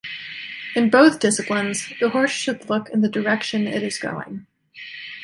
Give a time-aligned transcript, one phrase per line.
[0.75, 4.47] In both disciplines, the horse should look in the direction it is going.